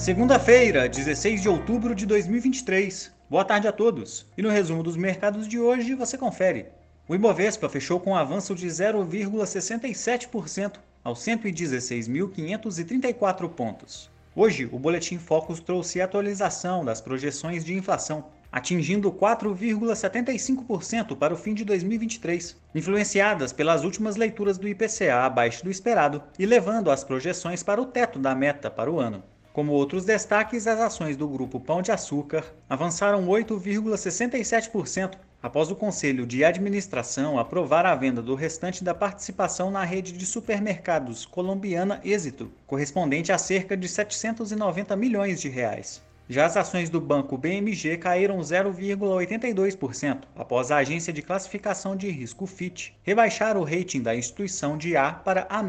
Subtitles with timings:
[0.00, 3.12] Segunda-feira, 16 de outubro de 2023.
[3.28, 4.24] Boa tarde a todos.
[4.34, 6.68] E no resumo dos mercados de hoje você confere.
[7.06, 14.10] O Ibovespa fechou com um avanço de 0,67% aos 116.534 pontos.
[14.34, 21.52] Hoje, o Boletim Focus trouxe atualização das projeções de inflação, atingindo 4,75% para o fim
[21.52, 27.62] de 2023, influenciadas pelas últimas leituras do IPCA abaixo do esperado e levando as projeções
[27.62, 29.22] para o teto da meta para o ano.
[29.52, 36.24] Como outros destaques, as ações do grupo Pão de Açúcar avançaram 8,67% após o Conselho
[36.24, 42.52] de Administração aprovar a venda do restante da participação na rede de supermercados colombiana Êxito,
[42.64, 46.00] correspondente a cerca de 790 milhões de reais.
[46.32, 52.46] Já as ações do banco BMG caíram 0,82% após a agência de classificação de risco
[52.46, 55.64] Fitch rebaixar o rating da instituição de A para A-,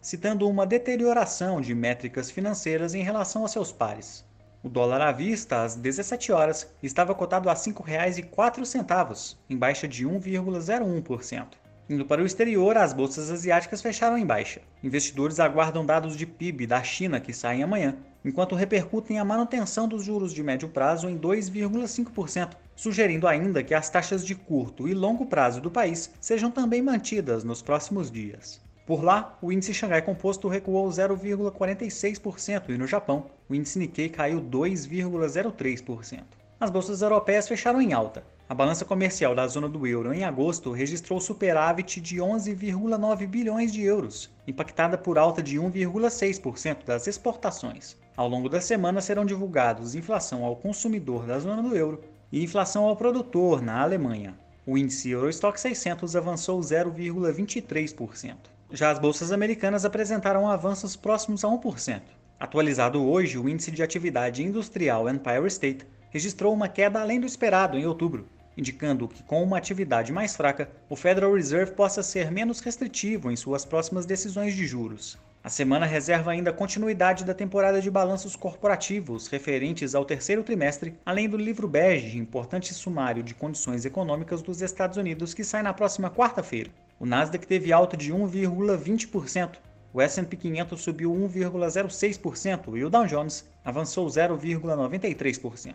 [0.00, 4.24] citando uma deterioração de métricas financeiras em relação a seus pares.
[4.62, 10.06] O dólar à vista, às 17 horas, estava cotado a R$ 5,04, em baixa de
[10.06, 11.46] 1,01%.
[11.90, 14.62] Indo para o exterior, as bolsas asiáticas fecharam em baixa.
[14.80, 20.04] Investidores aguardam dados de PIB da China que saem amanhã, enquanto repercutem a manutenção dos
[20.04, 25.26] juros de médio prazo em 2,5%, sugerindo ainda que as taxas de curto e longo
[25.26, 28.60] prazo do país sejam também mantidas nos próximos dias.
[28.86, 34.40] Por lá, o índice Xangai Composto recuou 0,46% e no Japão, o índice Nikkei caiu
[34.40, 36.39] 2,03%.
[36.60, 38.22] As bolsas europeias fecharam em alta.
[38.46, 43.80] A balança comercial da zona do euro em agosto registrou superávit de 11,9 bilhões de
[43.80, 47.96] euros, impactada por alta de 1,6% das exportações.
[48.14, 52.84] Ao longo da semana serão divulgados inflação ao consumidor da zona do euro e inflação
[52.84, 54.38] ao produtor na Alemanha.
[54.66, 58.36] O índice Eurostock 600 avançou 0,23%.
[58.70, 62.02] Já as bolsas americanas apresentaram avanços próximos a 1%.
[62.38, 67.78] Atualizado hoje, o índice de atividade industrial Empire State registrou uma queda além do esperado
[67.78, 68.26] em outubro,
[68.56, 73.36] indicando que, com uma atividade mais fraca, o Federal Reserve possa ser menos restritivo em
[73.36, 75.18] suas próximas decisões de juros.
[75.42, 81.30] A semana reserva ainda continuidade da temporada de balanços corporativos referentes ao terceiro trimestre, além
[81.30, 86.10] do livro bege, importante sumário de condições econômicas dos Estados Unidos, que sai na próxima
[86.10, 86.70] quarta-feira.
[86.98, 89.52] O Nasdaq teve alta de 1,20%,
[89.92, 95.74] o S&P 500 subiu 1,06% e o Dow Jones avançou 0,93%.